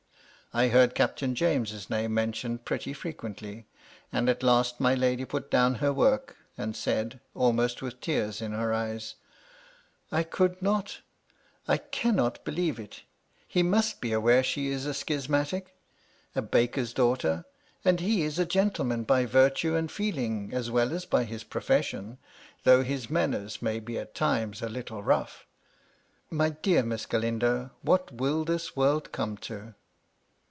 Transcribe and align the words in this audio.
I 0.53 0.67
heard 0.67 0.95
Captain 0.95 1.33
James's 1.33 1.89
name 1.89 2.13
men 2.13 2.33
tioned 2.33 2.65
pretty 2.65 2.91
frequently; 2.91 3.67
and 4.11 4.27
at 4.27 4.43
last 4.43 4.81
my 4.81 4.93
lady 4.93 5.23
put 5.23 5.49
down 5.49 5.75
her 5.75 5.93
work, 5.93 6.35
and 6.57 6.75
said, 6.75 7.21
almost 7.33 7.81
with 7.81 8.01
tears 8.01 8.41
in 8.41 8.51
her 8.51 8.73
eyes: 8.73 9.15
"I 10.11 10.23
could 10.23 10.61
not— 10.61 10.99
I 11.69 11.77
cannot 11.77 12.43
believe 12.43 12.81
it 12.81 13.03
He 13.47 13.63
must 13.63 14.01
be 14.01 14.11
aware 14.11 14.43
she 14.43 14.67
is 14.67 14.85
a 14.85 14.93
schismatic; 14.93 15.73
a 16.35 16.41
baker's 16.41 16.91
daughter; 16.91 17.45
and 17.85 18.01
he 18.01 18.23
is 18.23 18.37
a 18.37 18.45
gentleman 18.45 19.03
by 19.05 19.25
virtue 19.25 19.77
and 19.77 19.89
feeling, 19.89 20.51
as 20.53 20.69
well 20.69 20.91
as 20.91 21.05
by 21.05 21.23
his 21.23 21.45
profession, 21.45 22.17
though 22.65 22.83
his 22.83 23.09
manners 23.09 23.61
may 23.61 23.79
be 23.79 23.97
at 23.97 24.13
times 24.13 24.61
a 24.61 24.67
little 24.67 25.01
rough. 25.01 25.45
My 26.29 26.49
dear 26.49 26.83
Miss 26.83 27.05
Galindo, 27.05 27.69
what 27.83 28.11
will 28.11 28.43
this 28.43 28.75
world 28.75 29.13
come 29.13 29.37
to?" 29.47 29.75